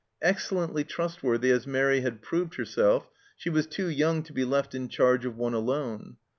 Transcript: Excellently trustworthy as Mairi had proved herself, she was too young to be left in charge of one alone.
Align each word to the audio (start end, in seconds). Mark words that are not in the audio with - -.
Excellently 0.23 0.83
trustworthy 0.83 1.51
as 1.51 1.67
Mairi 1.67 2.01
had 2.01 2.23
proved 2.23 2.55
herself, 2.55 3.07
she 3.37 3.51
was 3.51 3.67
too 3.67 3.87
young 3.87 4.23
to 4.23 4.33
be 4.33 4.43
left 4.43 4.73
in 4.73 4.87
charge 4.89 5.25
of 5.25 5.37
one 5.37 5.53
alone. 5.53 6.17